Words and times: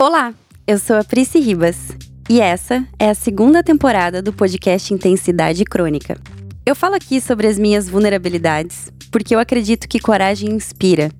Olá, 0.00 0.32
eu 0.64 0.78
sou 0.78 0.94
a 0.94 1.02
Prisci 1.02 1.40
Ribas 1.40 1.88
e 2.30 2.40
essa 2.40 2.86
é 3.00 3.10
a 3.10 3.16
segunda 3.16 3.64
temporada 3.64 4.22
do 4.22 4.32
podcast 4.32 4.94
Intensidade 4.94 5.64
Crônica. 5.64 6.16
Eu 6.64 6.76
falo 6.76 6.94
aqui 6.94 7.20
sobre 7.20 7.48
as 7.48 7.58
minhas 7.58 7.88
vulnerabilidades 7.88 8.92
porque 9.10 9.34
eu 9.34 9.40
acredito 9.40 9.88
que 9.88 9.98
coragem 9.98 10.50
inspira 10.50 11.10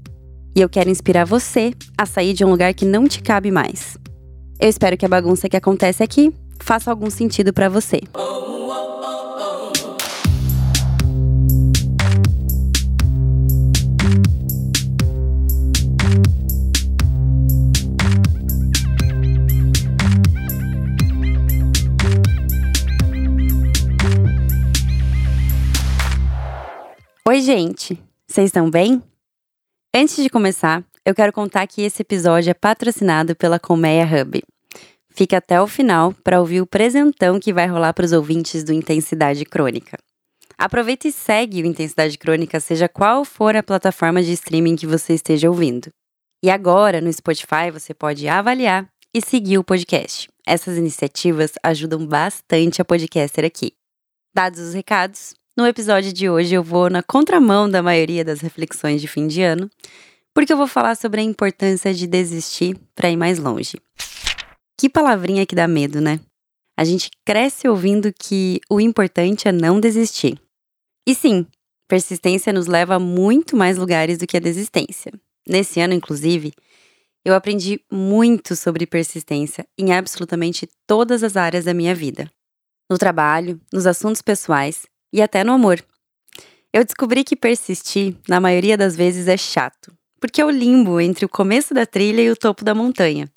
e 0.54 0.60
eu 0.60 0.68
quero 0.68 0.90
inspirar 0.90 1.24
você 1.24 1.72
a 1.98 2.06
sair 2.06 2.32
de 2.32 2.44
um 2.44 2.50
lugar 2.50 2.72
que 2.72 2.84
não 2.84 3.08
te 3.08 3.20
cabe 3.20 3.50
mais. 3.50 3.98
Eu 4.60 4.68
espero 4.68 4.96
que 4.96 5.04
a 5.04 5.08
bagunça 5.08 5.48
que 5.48 5.56
acontece 5.56 6.04
aqui 6.04 6.32
faça 6.60 6.88
algum 6.88 7.10
sentido 7.10 7.52
para 7.52 7.68
você. 7.68 7.98
Oi, 27.30 27.42
gente! 27.42 28.02
Vocês 28.26 28.46
estão 28.46 28.70
bem? 28.70 29.02
Antes 29.94 30.16
de 30.16 30.30
começar, 30.30 30.82
eu 31.04 31.14
quero 31.14 31.30
contar 31.30 31.66
que 31.66 31.82
esse 31.82 32.00
episódio 32.00 32.50
é 32.50 32.54
patrocinado 32.54 33.36
pela 33.36 33.60
Colmeia 33.60 34.06
Hub. 34.06 34.42
Fica 35.10 35.36
até 35.36 35.60
o 35.60 35.66
final 35.66 36.14
para 36.24 36.40
ouvir 36.40 36.62
o 36.62 36.66
presentão 36.66 37.38
que 37.38 37.52
vai 37.52 37.66
rolar 37.66 37.92
para 37.92 38.06
os 38.06 38.12
ouvintes 38.12 38.64
do 38.64 38.72
Intensidade 38.72 39.44
Crônica. 39.44 39.98
Aproveita 40.56 41.06
e 41.06 41.12
segue 41.12 41.60
o 41.60 41.66
Intensidade 41.66 42.16
Crônica, 42.16 42.58
seja 42.60 42.88
qual 42.88 43.26
for 43.26 43.54
a 43.54 43.62
plataforma 43.62 44.22
de 44.22 44.32
streaming 44.32 44.76
que 44.76 44.86
você 44.86 45.12
esteja 45.12 45.50
ouvindo. 45.50 45.90
E 46.42 46.48
agora, 46.48 46.98
no 46.98 47.12
Spotify, 47.12 47.70
você 47.70 47.92
pode 47.92 48.26
avaliar 48.26 48.88
e 49.14 49.20
seguir 49.20 49.58
o 49.58 49.64
podcast. 49.64 50.30
Essas 50.46 50.78
iniciativas 50.78 51.52
ajudam 51.62 52.06
bastante 52.06 52.80
a 52.80 52.86
podcaster 52.86 53.44
aqui. 53.44 53.74
Dados 54.34 54.60
os 54.60 54.72
recados, 54.72 55.34
no 55.58 55.66
episódio 55.66 56.12
de 56.12 56.30
hoje 56.30 56.54
eu 56.54 56.62
vou 56.62 56.88
na 56.88 57.02
contramão 57.02 57.68
da 57.68 57.82
maioria 57.82 58.24
das 58.24 58.40
reflexões 58.40 59.00
de 59.00 59.08
fim 59.08 59.26
de 59.26 59.42
ano, 59.42 59.68
porque 60.32 60.52
eu 60.52 60.56
vou 60.56 60.68
falar 60.68 60.94
sobre 60.94 61.20
a 61.20 61.24
importância 61.24 61.92
de 61.92 62.06
desistir 62.06 62.78
para 62.94 63.10
ir 63.10 63.16
mais 63.16 63.40
longe. 63.40 63.76
Que 64.78 64.88
palavrinha 64.88 65.44
que 65.44 65.56
dá 65.56 65.66
medo, 65.66 66.00
né? 66.00 66.20
A 66.78 66.84
gente 66.84 67.10
cresce 67.26 67.66
ouvindo 67.66 68.12
que 68.16 68.60
o 68.70 68.80
importante 68.80 69.48
é 69.48 69.52
não 69.52 69.80
desistir. 69.80 70.40
E 71.04 71.12
sim, 71.12 71.44
persistência 71.88 72.52
nos 72.52 72.68
leva 72.68 72.94
a 72.94 73.00
muito 73.00 73.56
mais 73.56 73.76
lugares 73.76 74.16
do 74.16 74.28
que 74.28 74.36
a 74.36 74.40
desistência. 74.40 75.12
Nesse 75.44 75.80
ano, 75.80 75.92
inclusive, 75.92 76.52
eu 77.24 77.34
aprendi 77.34 77.80
muito 77.90 78.54
sobre 78.54 78.86
persistência 78.86 79.66
em 79.76 79.92
absolutamente 79.92 80.68
todas 80.86 81.24
as 81.24 81.36
áreas 81.36 81.64
da 81.64 81.74
minha 81.74 81.96
vida. 81.96 82.30
No 82.88 82.96
trabalho, 82.96 83.60
nos 83.72 83.88
assuntos 83.88 84.22
pessoais 84.22 84.86
e 85.12 85.22
até 85.22 85.42
no 85.42 85.52
amor. 85.52 85.82
Eu 86.72 86.84
descobri 86.84 87.24
que 87.24 87.34
persistir, 87.34 88.14
na 88.28 88.40
maioria 88.40 88.76
das 88.76 88.94
vezes, 88.94 89.26
é 89.26 89.36
chato, 89.36 89.92
porque 90.20 90.40
é 90.40 90.44
o 90.44 90.50
limbo 90.50 91.00
entre 91.00 91.24
o 91.24 91.28
começo 91.28 91.72
da 91.72 91.86
trilha 91.86 92.20
e 92.20 92.30
o 92.30 92.36
topo 92.36 92.64
da 92.64 92.74
montanha. 92.74 93.28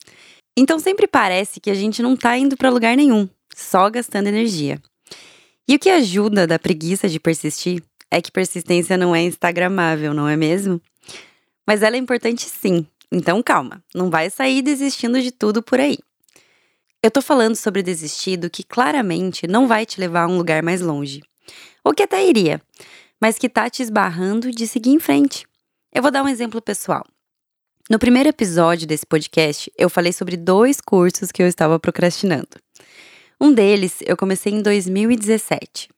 Então 0.58 0.78
sempre 0.78 1.08
parece 1.08 1.60
que 1.60 1.70
a 1.70 1.74
gente 1.74 2.02
não 2.02 2.16
tá 2.16 2.38
indo 2.38 2.58
para 2.58 2.70
lugar 2.70 2.96
nenhum, 2.98 3.28
só 3.56 3.90
gastando 3.90 4.28
energia. 4.28 4.82
E 5.68 5.76
o 5.76 5.80
que 5.80 5.90
ajuda 5.90 6.46
da 6.46 6.60
preguiça 6.60 7.08
de 7.08 7.20
persistir 7.20 7.82
é 8.10 8.22
que 8.22 8.32
persistência 8.32 8.98
não 8.98 9.16
é 9.16 9.22
instagramável, 9.22 10.14
não 10.14 10.28
é 10.28 10.36
mesmo? 10.36 10.82
Mas 11.66 11.82
ela 11.82 11.96
é 11.96 12.00
importante 12.00 12.50
sim, 12.50 12.86
então 13.10 13.42
calma, 13.42 13.82
não 13.96 14.10
vai 14.10 14.30
sair 14.30 14.62
desistindo 14.62 15.22
de 15.22 15.32
tudo 15.32 15.64
por 15.64 15.80
aí. 15.80 15.98
Eu 17.02 17.10
tô 17.10 17.22
falando 17.22 17.56
sobre 17.56 17.82
desistir 17.82 18.36
do 18.36 18.50
que 18.50 18.64
claramente 18.64 19.48
não 19.48 19.68
vai 19.68 19.86
te 19.86 20.02
levar 20.02 20.24
a 20.24 20.28
um 20.28 20.38
lugar 20.38 20.62
mais 20.62 20.82
longe 20.82 21.22
ou 21.84 21.94
que 21.94 22.04
até 22.04 22.26
iria, 22.26 22.62
mas 23.20 23.38
que 23.38 23.50
tá 23.50 23.70
te 23.70 23.84
esbarrando 23.84 24.52
de 24.52 24.68
seguir 24.68 24.92
em 24.92 25.00
frente. 25.00 25.46
Eu 25.94 26.02
vou 26.02 26.12
dar 26.12 26.24
um 26.24 26.28
exemplo 26.28 26.62
pessoal. 26.62 27.06
No 27.90 28.00
primeiro 28.00 28.30
episódio 28.30 28.88
desse 28.88 29.06
podcast, 29.06 29.72
eu 29.78 29.90
falei 29.90 30.14
sobre 30.14 30.38
dois 30.38 30.80
cursos 30.80 31.32
que 31.32 31.44
eu 31.44 31.48
estava 31.48 31.80
procrastinando. 31.80 32.58
Um 33.40 33.52
deles 33.52 34.00
eu 34.06 34.16
comecei 34.16 34.54
em 34.54 34.62
2017. 34.62 35.90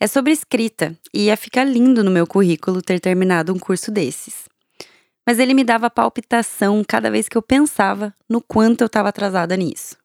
É 0.00 0.06
sobre 0.06 0.32
escrita 0.32 0.96
e 1.12 1.24
ia 1.24 1.36
ficar 1.36 1.64
lindo 1.64 2.04
no 2.04 2.10
meu 2.10 2.26
currículo 2.26 2.80
ter 2.80 3.00
terminado 3.00 3.52
um 3.52 3.58
curso 3.58 3.90
desses. 3.90 4.48
Mas 5.26 5.38
ele 5.38 5.52
me 5.52 5.64
dava 5.64 5.90
palpitação 5.90 6.82
cada 6.86 7.10
vez 7.10 7.28
que 7.28 7.36
eu 7.36 7.42
pensava 7.42 8.14
no 8.28 8.40
quanto 8.40 8.82
eu 8.82 8.86
estava 8.86 9.08
atrasada 9.08 9.56
nisso. 9.56 9.96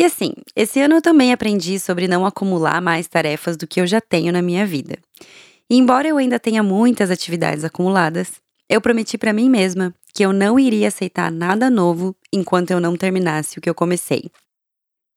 E 0.00 0.04
assim, 0.06 0.32
esse 0.56 0.80
ano 0.80 0.94
eu 0.94 1.02
também 1.02 1.30
aprendi 1.30 1.78
sobre 1.78 2.08
não 2.08 2.24
acumular 2.24 2.80
mais 2.80 3.06
tarefas 3.06 3.54
do 3.54 3.66
que 3.66 3.82
eu 3.82 3.86
já 3.86 4.00
tenho 4.00 4.32
na 4.32 4.40
minha 4.40 4.64
vida. 4.64 4.96
E 5.68 5.76
embora 5.76 6.08
eu 6.08 6.16
ainda 6.16 6.40
tenha 6.40 6.62
muitas 6.62 7.10
atividades 7.10 7.64
acumuladas, 7.64 8.40
eu 8.66 8.80
prometi 8.80 9.18
para 9.18 9.34
mim 9.34 9.50
mesma 9.50 9.94
que 10.14 10.24
eu 10.24 10.32
não 10.32 10.58
iria 10.58 10.88
aceitar 10.88 11.30
nada 11.30 11.68
novo 11.68 12.16
enquanto 12.32 12.70
eu 12.70 12.80
não 12.80 12.96
terminasse 12.96 13.58
o 13.58 13.60
que 13.60 13.68
eu 13.68 13.74
comecei. 13.74 14.30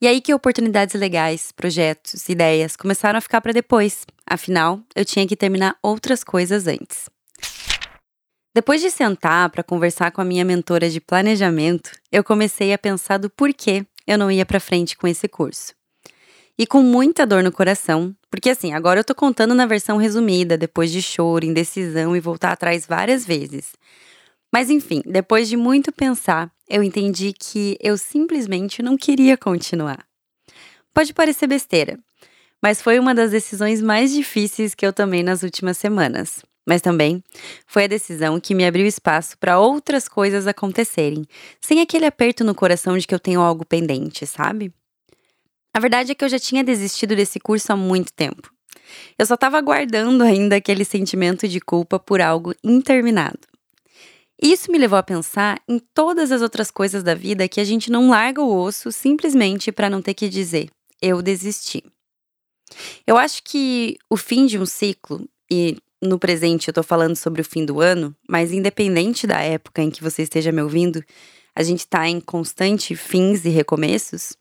E 0.01 0.07
aí 0.07 0.19
que 0.19 0.33
oportunidades 0.33 0.95
legais, 0.95 1.53
projetos, 1.53 2.27
ideias 2.27 2.75
começaram 2.75 3.17
a 3.17 3.21
ficar 3.21 3.39
para 3.39 3.53
depois. 3.53 4.05
Afinal, 4.29 4.81
eu 4.93 5.05
tinha 5.05 5.25
que 5.25 5.37
terminar 5.37 5.77
outras 5.81 6.25
coisas 6.25 6.67
antes. 6.67 7.09
Depois 8.53 8.81
de 8.81 8.91
sentar 8.91 9.49
para 9.49 9.63
conversar 9.63 10.11
com 10.11 10.19
a 10.19 10.25
minha 10.25 10.43
mentora 10.43 10.89
de 10.89 10.99
planejamento, 10.99 11.89
eu 12.11 12.21
comecei 12.21 12.73
a 12.73 12.77
pensar 12.77 13.17
do 13.17 13.29
porquê 13.29 13.85
eu 14.07 14.17
não 14.17 14.31
ia 14.31 14.45
para 14.45 14.59
frente 14.59 14.97
com 14.97 15.07
esse 15.07 15.27
curso. 15.27 15.73
E 16.57 16.67
com 16.67 16.83
muita 16.83 17.25
dor 17.25 17.41
no 17.41 17.51
coração, 17.51 18.15
porque 18.29 18.49
assim, 18.49 18.73
agora 18.73 18.99
eu 18.99 19.03
tô 19.03 19.15
contando 19.15 19.55
na 19.55 19.65
versão 19.65 19.97
resumida, 19.97 20.57
depois 20.57 20.91
de 20.91 21.01
choro, 21.01 21.45
indecisão 21.45 22.15
e 22.15 22.19
voltar 22.19 22.51
atrás 22.51 22.85
várias 22.85 23.25
vezes. 23.25 23.73
Mas 24.51 24.69
enfim, 24.69 25.01
depois 25.05 25.49
de 25.49 25.57
muito 25.57 25.91
pensar, 25.91 26.51
eu 26.69 26.83
entendi 26.83 27.33
que 27.33 27.75
eu 27.81 27.97
simplesmente 27.97 28.83
não 28.83 28.95
queria 28.95 29.35
continuar. 29.35 30.05
Pode 30.93 31.11
parecer 31.11 31.47
besteira, 31.47 31.97
mas 32.61 32.81
foi 32.81 32.99
uma 32.99 33.15
das 33.15 33.31
decisões 33.31 33.81
mais 33.81 34.13
difíceis 34.13 34.75
que 34.75 34.85
eu 34.85 34.93
tomei 34.93 35.23
nas 35.23 35.41
últimas 35.41 35.77
semanas. 35.77 36.43
Mas 36.65 36.81
também 36.81 37.23
foi 37.67 37.83
a 37.85 37.87
decisão 37.87 38.39
que 38.39 38.55
me 38.55 38.65
abriu 38.65 38.85
espaço 38.85 39.37
para 39.37 39.59
outras 39.59 40.07
coisas 40.07 40.47
acontecerem, 40.47 41.25
sem 41.59 41.81
aquele 41.81 42.05
aperto 42.05 42.43
no 42.43 42.55
coração 42.55 42.97
de 42.97 43.05
que 43.05 43.13
eu 43.13 43.19
tenho 43.19 43.41
algo 43.41 43.65
pendente, 43.65 44.25
sabe? 44.25 44.73
A 45.73 45.79
verdade 45.79 46.11
é 46.11 46.15
que 46.15 46.23
eu 46.23 46.29
já 46.29 46.39
tinha 46.39 46.63
desistido 46.63 47.15
desse 47.15 47.39
curso 47.39 47.73
há 47.73 47.75
muito 47.75 48.13
tempo. 48.13 48.53
Eu 49.17 49.25
só 49.25 49.33
estava 49.33 49.57
aguardando 49.57 50.23
ainda 50.23 50.55
aquele 50.55 50.85
sentimento 50.85 51.47
de 51.47 51.59
culpa 51.59 51.99
por 51.99 52.21
algo 52.21 52.53
interminado. 52.63 53.39
Isso 54.41 54.71
me 54.71 54.77
levou 54.77 54.97
a 54.97 55.03
pensar 55.03 55.61
em 55.67 55.79
todas 55.93 56.31
as 56.31 56.41
outras 56.41 56.69
coisas 56.69 57.01
da 57.01 57.15
vida 57.15 57.47
que 57.47 57.59
a 57.59 57.63
gente 57.63 57.91
não 57.91 58.09
larga 58.09 58.41
o 58.41 58.55
osso 58.55 58.91
simplesmente 58.91 59.71
para 59.71 59.89
não 59.89 60.01
ter 60.01 60.13
que 60.13 60.29
dizer 60.29 60.69
eu 61.03 61.21
desisti. 61.21 61.83
Eu 63.05 63.17
acho 63.17 63.43
que 63.43 63.97
o 64.09 64.15
fim 64.15 64.45
de 64.45 64.57
um 64.57 64.65
ciclo, 64.65 65.27
e 65.51 65.77
no 66.03 66.19
presente 66.19 66.67
eu 66.67 66.73
tô 66.73 66.83
falando 66.83 67.15
sobre 67.15 67.41
o 67.41 67.45
fim 67.45 67.65
do 67.65 67.79
ano, 67.79 68.15
mas 68.27 68.51
independente 68.51 69.25
da 69.25 69.39
época 69.39 69.81
em 69.81 69.89
que 69.89 70.03
você 70.03 70.23
esteja 70.23 70.51
me 70.51 70.61
ouvindo, 70.61 71.03
a 71.55 71.63
gente 71.63 71.87
tá 71.87 72.07
em 72.07 72.19
constante 72.19 72.95
fins 72.95 73.45
e 73.45 73.49
recomeços. 73.49 74.33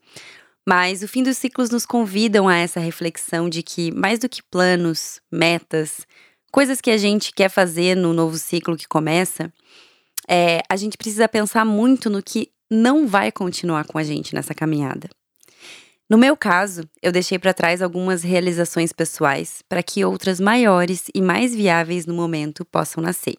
Mas 0.67 1.03
o 1.03 1.07
fim 1.07 1.23
dos 1.23 1.37
ciclos 1.37 1.69
nos 1.69 1.85
convidam 1.85 2.47
a 2.47 2.55
essa 2.55 2.79
reflexão 2.79 3.49
de 3.49 3.61
que, 3.61 3.91
mais 3.91 4.19
do 4.19 4.29
que 4.29 4.41
planos, 4.41 5.19
metas, 5.31 6.05
coisas 6.51 6.79
que 6.79 6.91
a 6.91 6.97
gente 6.97 7.33
quer 7.33 7.49
fazer 7.49 7.95
no 7.95 8.13
novo 8.13 8.37
ciclo 8.37 8.77
que 8.77 8.87
começa, 8.87 9.51
é, 10.27 10.61
a 10.69 10.75
gente 10.75 10.97
precisa 10.97 11.27
pensar 11.27 11.65
muito 11.65 12.09
no 12.09 12.23
que 12.23 12.49
não 12.69 13.07
vai 13.07 13.31
continuar 13.31 13.85
com 13.85 13.97
a 13.97 14.03
gente 14.03 14.33
nessa 14.33 14.53
caminhada. 14.53 15.09
No 16.13 16.19
meu 16.19 16.37
caso, 16.37 16.87
eu 17.01 17.11
deixei 17.11 17.39
para 17.39 17.55
trás 17.55 17.81
algumas 17.81 18.21
realizações 18.21 18.93
pessoais 18.93 19.63
para 19.67 19.81
que 19.81 20.05
outras 20.05 20.39
maiores 20.39 21.07
e 21.11 21.19
mais 21.19 21.55
viáveis 21.55 22.05
no 22.05 22.13
momento 22.13 22.63
possam 22.63 23.01
nascer. 23.01 23.35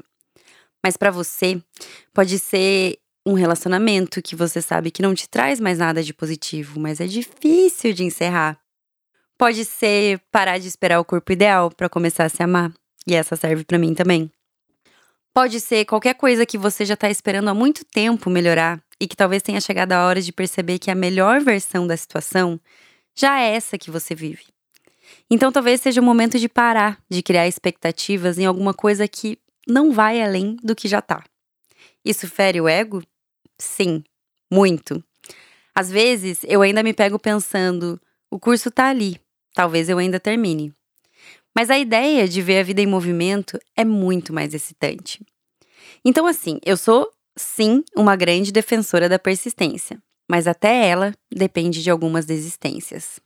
Mas 0.82 0.96
para 0.96 1.12
você, 1.12 1.62
pode 2.12 2.36
ser 2.36 2.98
um 3.24 3.34
relacionamento 3.34 4.20
que 4.20 4.34
você 4.34 4.60
sabe 4.60 4.90
que 4.90 5.02
não 5.02 5.14
te 5.14 5.28
traz 5.28 5.60
mais 5.60 5.78
nada 5.78 6.02
de 6.02 6.12
positivo, 6.12 6.80
mas 6.80 6.98
é 6.98 7.06
difícil 7.06 7.92
de 7.92 8.02
encerrar. 8.02 8.58
Pode 9.38 9.64
ser 9.64 10.20
parar 10.32 10.58
de 10.58 10.66
esperar 10.66 10.98
o 10.98 11.04
corpo 11.04 11.30
ideal 11.30 11.70
para 11.70 11.88
começar 11.88 12.24
a 12.24 12.28
se 12.28 12.42
amar, 12.42 12.72
e 13.06 13.14
essa 13.14 13.36
serve 13.36 13.62
para 13.62 13.78
mim 13.78 13.94
também. 13.94 14.28
Pode 15.32 15.60
ser 15.60 15.84
qualquer 15.84 16.14
coisa 16.14 16.44
que 16.44 16.58
você 16.58 16.84
já 16.84 16.94
está 16.94 17.08
esperando 17.08 17.50
há 17.50 17.54
muito 17.54 17.84
tempo 17.84 18.28
melhorar 18.28 18.82
e 19.04 19.06
que 19.06 19.16
talvez 19.16 19.42
tenha 19.42 19.60
chegado 19.60 19.92
a 19.92 20.06
hora 20.06 20.20
de 20.20 20.32
perceber 20.32 20.78
que 20.78 20.90
a 20.90 20.94
melhor 20.94 21.40
versão 21.40 21.86
da 21.86 21.96
situação 21.96 22.58
já 23.14 23.38
é 23.38 23.54
essa 23.54 23.76
que 23.76 23.90
você 23.90 24.14
vive. 24.14 24.46
Então 25.30 25.52
talvez 25.52 25.82
seja 25.82 26.00
o 26.00 26.04
momento 26.04 26.38
de 26.38 26.48
parar 26.48 26.98
de 27.08 27.22
criar 27.22 27.46
expectativas 27.46 28.38
em 28.38 28.46
alguma 28.46 28.72
coisa 28.72 29.06
que 29.06 29.38
não 29.68 29.92
vai 29.92 30.22
além 30.22 30.56
do 30.62 30.74
que 30.74 30.88
já 30.88 31.02
tá. 31.02 31.22
Isso 32.02 32.26
fere 32.26 32.60
o 32.60 32.68
ego? 32.68 33.02
Sim, 33.58 34.02
Muito. 34.50 35.02
Às 35.74 35.90
vezes, 35.90 36.44
eu 36.44 36.62
ainda 36.62 36.82
me 36.82 36.94
pego 36.94 37.18
pensando: 37.18 38.00
o 38.30 38.38
curso 38.38 38.70
tá 38.70 38.88
ali, 38.88 39.20
talvez 39.52 39.88
eu 39.88 39.98
ainda 39.98 40.20
termine. 40.20 40.72
Mas 41.54 41.70
a 41.70 41.78
ideia 41.78 42.28
de 42.28 42.40
ver 42.40 42.60
a 42.60 42.62
vida 42.62 42.80
em 42.80 42.86
movimento 42.86 43.58
é 43.76 43.84
muito 43.84 44.32
mais 44.32 44.54
excitante. 44.54 45.24
Então, 46.04 46.26
assim, 46.26 46.60
eu 46.64 46.76
sou, 46.76 47.10
sim, 47.36 47.82
uma 47.96 48.16
grande 48.16 48.52
defensora 48.52 49.08
da 49.08 49.19
persistência, 49.19 49.98
mas 50.31 50.46
até 50.46 50.86
ela 50.86 51.12
depende 51.32 51.82
de 51.82 51.90
algumas 51.90 52.25
desistências. 52.25 53.20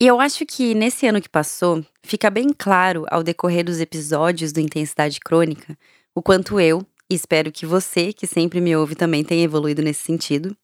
E 0.00 0.06
eu 0.06 0.20
acho 0.20 0.46
que 0.46 0.74
nesse 0.74 1.06
ano 1.06 1.20
que 1.20 1.28
passou, 1.28 1.84
fica 2.04 2.30
bem 2.30 2.50
claro 2.56 3.04
ao 3.10 3.22
decorrer 3.22 3.64
dos 3.64 3.80
episódios 3.80 4.52
do 4.52 4.60
Intensidade 4.60 5.18
Crônica 5.18 5.76
o 6.14 6.22
quanto 6.22 6.60
eu, 6.60 6.86
e 7.10 7.14
espero 7.14 7.50
que 7.50 7.66
você, 7.66 8.12
que 8.12 8.26
sempre 8.26 8.60
me 8.60 8.76
ouve, 8.76 8.94
também 8.94 9.24
tenha 9.24 9.44
evoluído 9.44 9.82
nesse 9.82 10.02
sentido. 10.04 10.56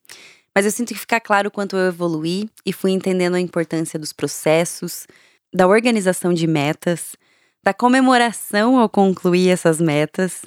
Mas 0.55 0.65
eu 0.65 0.71
sinto 0.71 0.93
que 0.93 0.99
fica 0.99 1.19
claro 1.19 1.49
o 1.49 1.51
quanto 1.51 1.75
eu 1.75 1.87
evoluí 1.87 2.49
e 2.65 2.71
fui 2.71 2.91
entendendo 2.91 3.35
a 3.35 3.39
importância 3.39 3.99
dos 3.99 4.13
processos, 4.13 5.05
da 5.53 5.67
organização 5.67 6.33
de 6.33 6.47
metas, 6.47 7.15
da 7.63 7.73
comemoração 7.73 8.79
ao 8.79 8.87
concluir 8.87 9.49
essas 9.49 9.81
metas. 9.81 10.43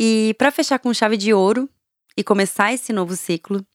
E 0.00 0.32
para 0.38 0.52
fechar 0.52 0.78
com 0.78 0.94
chave 0.94 1.16
de 1.16 1.34
ouro 1.34 1.68
e 2.16 2.22
começar 2.22 2.72
esse 2.72 2.92
novo 2.92 3.16
ciclo, 3.16 3.66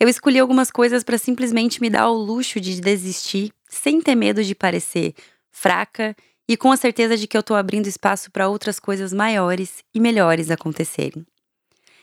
eu 0.00 0.08
escolhi 0.08 0.40
algumas 0.40 0.72
coisas 0.72 1.04
para 1.04 1.16
simplesmente 1.16 1.80
me 1.80 1.88
dar 1.88 2.10
o 2.10 2.14
luxo 2.14 2.60
de 2.60 2.80
desistir 2.80 3.52
sem 3.68 4.00
ter 4.00 4.16
medo 4.16 4.42
de 4.42 4.56
parecer 4.56 5.14
fraca 5.52 6.16
e 6.48 6.56
com 6.56 6.72
a 6.72 6.76
certeza 6.76 7.16
de 7.16 7.28
que 7.28 7.36
eu 7.36 7.42
estou 7.42 7.56
abrindo 7.56 7.86
espaço 7.86 8.28
para 8.32 8.48
outras 8.48 8.80
coisas 8.80 9.12
maiores 9.12 9.84
e 9.94 10.00
melhores 10.00 10.50
acontecerem. 10.50 11.24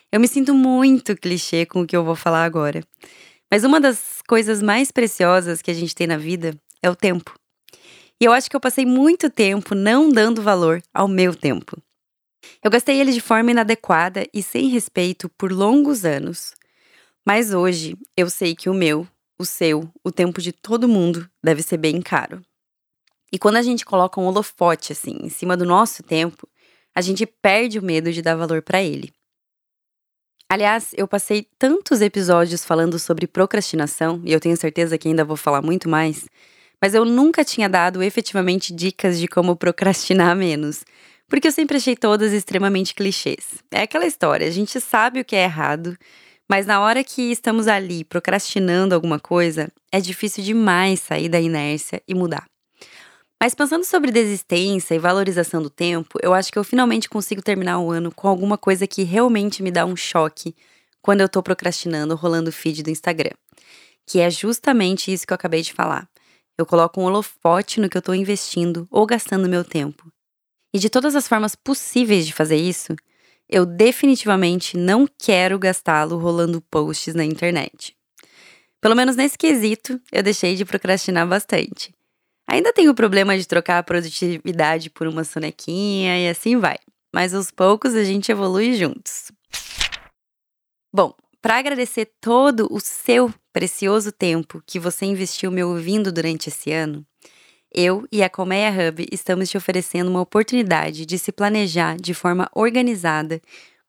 Eu 0.10 0.22
me 0.22 0.28
sinto 0.30 0.54
muito 0.54 1.18
clichê 1.18 1.66
com 1.66 1.82
o 1.82 1.86
que 1.86 1.98
eu 1.98 2.06
vou 2.06 2.16
falar 2.16 2.46
agora, 2.46 2.82
mas 3.52 3.66
uma 3.66 3.82
das 3.82 4.22
coisas 4.26 4.62
mais 4.62 4.90
preciosas 4.90 5.62
que 5.62 5.70
a 5.70 5.74
gente 5.74 5.94
tem 5.94 6.08
na 6.08 6.18
vida 6.18 6.58
é 6.82 6.90
o 6.90 6.96
tempo. 6.96 7.38
E 8.22 8.24
eu 8.24 8.32
acho 8.32 8.50
que 8.50 8.56
eu 8.56 8.62
passei 8.62 8.86
muito 8.86 9.30
tempo 9.30 9.76
não 9.76 10.10
dando 10.10 10.42
valor 10.42 10.82
ao 10.94 11.10
meu 11.10 11.36
tempo. 11.36 11.78
Eu 12.64 12.72
gastei 12.72 13.00
ele 13.00 13.12
de 13.12 13.22
forma 13.22 13.52
inadequada 13.52 14.26
e 14.34 14.42
sem 14.42 14.70
respeito 14.70 15.30
por 15.30 15.52
longos 15.52 16.06
anos. 16.06 16.54
Mas 17.26 17.54
hoje 17.54 17.98
eu 18.16 18.30
sei 18.30 18.56
que 18.56 18.70
o 18.70 18.74
meu, 18.74 19.08
o 19.38 19.46
seu, 19.46 19.90
o 20.04 20.12
tempo 20.12 20.42
de 20.42 20.52
todo 20.52 20.88
mundo 20.88 21.30
deve 21.44 21.62
ser 21.62 21.78
bem 21.78 22.02
caro. 22.02 22.42
E 23.32 23.38
quando 23.38 23.58
a 23.58 23.62
gente 23.62 23.86
coloca 23.86 24.20
um 24.20 24.26
holofote 24.26 24.92
assim 24.92 25.18
em 25.22 25.30
cima 25.30 25.58
do 25.58 25.66
nosso 25.66 26.04
tempo, 26.04 26.48
a 26.96 27.02
gente 27.02 27.26
perde 27.26 27.80
o 27.80 27.84
medo 27.84 28.12
de 28.12 28.22
dar 28.22 28.36
valor 28.36 28.62
para 28.62 28.82
ele. 28.82 29.14
Aliás, 30.48 30.92
eu 30.96 31.08
passei 31.08 31.48
tantos 31.58 32.02
episódios 32.02 32.64
falando 32.64 33.00
sobre 33.00 33.28
procrastinação, 33.28 34.22
e 34.24 34.32
eu 34.32 34.40
tenho 34.40 34.56
certeza 34.56 34.98
que 34.98 35.08
ainda 35.08 35.26
vou 35.26 35.36
falar 35.36 35.62
muito 35.62 35.90
mais, 35.90 36.30
mas 36.80 36.94
eu 36.94 37.04
nunca 37.04 37.44
tinha 37.44 37.68
dado 37.68 38.04
efetivamente 38.04 38.72
dicas 38.72 39.20
de 39.20 39.28
como 39.28 39.56
procrastinar 39.56 40.36
menos, 40.36 40.86
porque 41.28 41.48
eu 41.48 41.52
sempre 41.52 41.78
achei 41.78 41.96
todas 41.96 42.34
extremamente 42.34 42.94
clichês. 42.94 43.64
É 43.72 43.82
aquela 43.82 44.06
história, 44.06 44.48
a 44.48 44.52
gente 44.52 44.80
sabe 44.80 45.20
o 45.20 45.26
que 45.26 45.36
é 45.36 45.44
errado, 45.44 45.98
mas 46.50 46.66
na 46.66 46.80
hora 46.80 47.04
que 47.04 47.32
estamos 47.32 47.68
ali 47.68 48.04
procrastinando 48.04 48.94
alguma 48.94 49.20
coisa, 49.20 49.72
é 49.92 50.00
difícil 50.00 50.44
demais 50.44 51.00
sair 51.00 51.30
da 51.30 51.40
inércia 51.40 52.02
e 52.08 52.14
mudar. 52.14 52.46
Mas 53.42 53.54
pensando 53.54 53.84
sobre 53.84 54.12
desistência 54.12 54.96
e 54.96 55.00
valorização 55.00 55.62
do 55.62 55.70
tempo, 55.70 56.18
eu 56.22 56.34
acho 56.34 56.52
que 56.52 56.58
eu 56.58 56.64
finalmente 56.64 57.10
consigo 57.10 57.42
terminar 57.42 57.80
o 57.80 57.92
ano 57.92 58.12
com 58.12 58.28
alguma 58.28 58.58
coisa 58.58 58.88
que 58.88 59.04
realmente 59.04 59.62
me 59.62 59.72
dá 59.72 59.86
um 59.86 59.96
choque 59.96 60.56
quando 61.02 61.22
eu 61.22 61.30
tô 61.30 61.44
procrastinando 61.44 62.16
rolando 62.16 62.50
o 62.50 62.54
feed 62.54 62.82
do 62.82 62.90
Instagram. 62.90 63.34
Que 64.08 64.20
é 64.20 64.30
justamente 64.30 65.12
isso 65.12 65.28
que 65.28 65.34
eu 65.34 65.36
acabei 65.36 65.62
de 65.62 65.74
falar. 65.74 66.08
Eu 66.58 66.66
coloco 66.66 67.02
um 67.02 67.04
holofote 67.04 67.82
no 67.82 67.90
que 67.90 67.98
eu 67.98 68.02
tô 68.02 68.14
investindo 68.14 68.88
ou 68.90 69.06
gastando 69.06 69.50
meu 69.50 69.64
tempo. 69.64 70.12
E 70.76 70.78
de 70.78 70.90
todas 70.90 71.16
as 71.16 71.26
formas 71.26 71.56
possíveis 71.56 72.28
de 72.28 72.34
fazer 72.34 72.58
isso, 72.58 72.98
eu 73.48 73.66
definitivamente 73.66 74.76
não 74.76 75.08
quero 75.08 75.58
gastá-lo 75.58 76.18
rolando 76.18 76.60
posts 76.60 77.16
na 77.16 77.24
internet. 77.24 77.96
Pelo 78.82 78.94
menos 78.94 79.16
nesse 79.16 79.38
quesito, 79.38 80.02
eu 80.12 80.22
deixei 80.22 80.54
de 80.54 80.66
procrastinar 80.66 81.26
bastante. 81.26 81.96
Ainda 82.46 82.74
tenho 82.74 82.92
o 82.92 82.94
problema 82.94 83.38
de 83.38 83.48
trocar 83.48 83.78
a 83.78 83.84
produtividade 83.84 84.90
por 84.90 85.08
uma 85.08 85.24
sonequinha 85.24 86.20
e 86.20 86.28
assim 86.28 86.58
vai. 86.58 86.76
Mas 87.14 87.34
aos 87.34 87.52
poucos 87.52 87.96
a 87.96 88.04
gente 88.04 88.30
evolui 88.30 88.74
juntos. 88.74 89.32
Bom, 90.94 91.16
para 91.42 91.58
agradecer 91.58 92.12
todo 92.20 92.68
o 92.70 92.82
seu 92.82 93.34
precioso 93.54 94.12
tempo 94.12 94.62
que 94.68 94.78
você 94.78 95.06
investiu 95.06 95.52
me 95.52 95.64
ouvindo 95.64 96.12
durante 96.12 96.50
esse 96.50 96.74
ano, 96.74 97.08
eu 97.76 98.08
e 98.12 98.24
a 98.24 98.30
Colmeia 98.30 98.72
Hub 98.72 99.08
estamos 99.12 99.50
te 99.50 99.58
oferecendo 99.58 100.10
uma 100.10 100.22
oportunidade 100.22 101.06
de 101.06 101.20
se 101.20 101.34
planejar 101.34 101.98
de 101.98 102.14
forma 102.14 102.50
organizada 102.56 103.42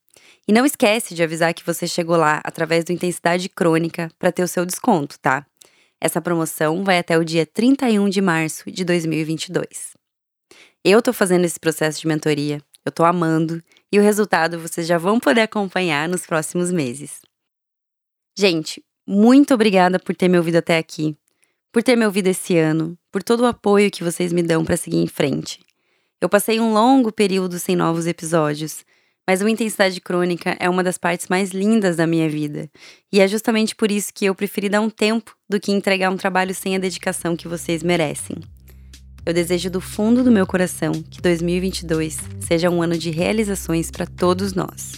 E 0.48 0.54
não 0.54 0.66
esquece 0.66 1.14
de 1.14 1.24
avisar 1.24 1.54
que 1.54 1.66
você 1.66 1.88
chegou 1.88 2.18
lá 2.18 2.42
através 2.44 2.84
do 2.84 2.92
Intensidade 2.92 3.48
Crônica 3.48 4.12
para 4.18 4.32
ter 4.32 4.44
o 4.44 4.48
seu 4.48 4.66
desconto, 4.66 5.20
tá? 5.20 5.46
Essa 6.00 6.20
promoção 6.20 6.84
vai 6.84 6.98
até 6.98 7.18
o 7.18 7.24
dia 7.24 7.46
31 7.46 8.10
de 8.10 8.22
março 8.22 8.72
de 8.72 8.84
2022. 8.84 9.96
Eu 10.84 11.02
tô 11.02 11.14
fazendo 11.14 11.46
esse 11.46 11.60
processo 11.60 12.02
de 12.02 12.08
mentoria, 12.08 12.60
eu 12.84 12.92
tô 12.92 13.06
amando 13.06 13.62
e 13.92 14.00
o 14.00 14.02
resultado 14.02 14.60
vocês 14.60 14.88
já 14.88 14.98
vão 14.98 15.20
poder 15.20 15.42
acompanhar 15.42 16.10
nos 16.10 16.26
próximos 16.26 16.72
meses. 16.72 17.22
Gente, 18.36 18.84
muito 19.06 19.54
obrigada 19.54 20.00
por 20.00 20.16
ter 20.16 20.28
me 20.28 20.38
ouvido 20.38 20.56
até 20.56 20.78
aqui, 20.78 21.16
por 21.72 21.84
ter 21.84 21.96
me 21.96 22.06
ouvido 22.06 22.28
esse 22.28 22.58
ano, 22.58 22.98
por 23.12 23.22
todo 23.22 23.42
o 23.42 23.46
apoio 23.46 23.92
que 23.92 24.04
vocês 24.04 24.34
me 24.34 24.42
dão 24.42 24.66
para 24.66 24.78
seguir 24.78 24.98
em 24.98 25.08
frente. 25.08 25.60
Eu 26.20 26.28
passei 26.28 26.60
um 26.60 26.74
longo 26.74 27.12
período 27.12 27.60
sem 27.60 27.76
novos 27.76 28.08
episódios, 28.08 28.84
mas 29.28 29.42
o 29.42 29.48
Intensidade 29.48 30.00
Crônica 30.02 30.56
é 30.60 30.70
uma 30.70 30.84
das 30.84 30.98
partes 30.98 31.28
mais 31.28 31.52
lindas 31.52 31.96
da 31.96 32.08
minha 32.08 32.30
vida, 32.30 32.70
e 33.12 33.20
é 33.20 33.28
justamente 33.28 33.76
por 33.76 33.92
isso 33.92 34.14
que 34.14 34.26
eu 34.26 34.36
preferi 34.36 34.70
dar 34.70 34.82
um 34.82 34.90
tempo 34.90 35.36
do 35.50 35.60
que 35.60 35.72
entregar 35.72 36.10
um 36.10 36.18
trabalho 36.18 36.54
sem 36.54 36.76
a 36.76 36.80
dedicação 36.80 37.36
que 37.36 37.48
vocês 37.48 37.84
merecem. 37.84 38.38
Eu 39.26 39.34
desejo 39.34 39.70
do 39.70 39.80
fundo 39.80 40.24
do 40.24 40.32
meu 40.32 40.48
coração 40.48 40.92
que 40.94 41.22
2022 41.22 42.18
seja 42.40 42.70
um 42.70 42.82
ano 42.82 42.98
de 42.98 43.12
realizações 43.12 43.92
para 43.92 44.08
todos 44.08 44.54
nós. 44.54 44.94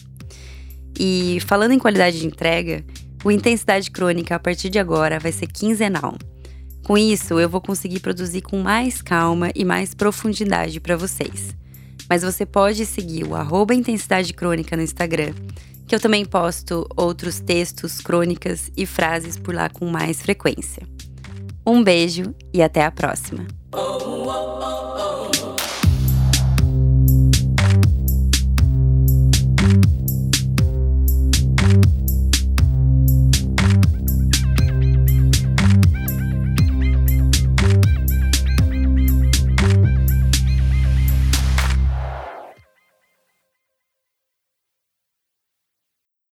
E 0.98 1.39
falando 1.42 1.72
em 1.72 1.80
qualidade 1.80 2.20
de 2.20 2.27
entrega, 2.27 2.86
o 3.24 3.32
Intensidade 3.32 3.92
Crônica 3.92 4.34
a 4.34 4.39
partir 4.39 4.70
de 4.70 4.80
agora 4.80 5.20
vai 5.20 5.32
ser 5.32 5.48
quinzenal. 5.48 6.18
Com 6.86 6.98
isso, 6.98 7.39
eu 7.39 7.50
vou 7.50 7.62
conseguir 7.62 8.00
produzir 8.00 8.42
com 8.42 8.62
mais 8.62 9.01
calma 9.01 9.50
e 9.56 9.65
mais 9.65 9.94
profundidade 9.94 10.80
para 10.80 10.98
vocês. 10.98 11.56
Mas 12.10 12.24
você 12.24 12.45
pode 12.45 12.86
seguir 12.86 13.25
o 13.25 13.36
arroba 13.36 13.74
Intensidade 13.74 14.33
Crônica 14.33 14.75
no 14.75 14.83
Instagram, 14.83 15.33
que 15.88 15.95
eu 15.95 16.00
também 16.00 16.25
posto 16.25 16.88
outros 16.95 17.39
textos, 17.39 18.00
crônicas 18.00 18.72
e 18.75 18.86
frases 18.86 19.38
por 19.38 19.53
lá 19.53 19.69
com 19.69 19.86
mais 19.86 20.22
frequência. 20.22 20.88
Um 21.65 21.83
beijo 21.83 22.36
e 22.53 22.62
até 22.62 22.83
a 22.83 22.91
próxima! 22.91 23.48